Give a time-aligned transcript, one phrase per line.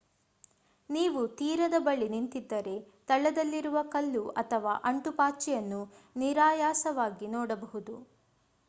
[0.89, 2.73] ನೀವು ತೀರದ ಬಳಿ ನಿಂತಿದ್ದರೆ
[3.07, 5.81] ತಳದಲ್ಲಿರುವ ಕಲ್ಲು ಅಥವಾ ಅಂಟುಪಾಚಿಯನ್ನು
[6.15, 7.95] ನಿರಾಯಾಸವಾಗಿ ನೋಡಬಹುದು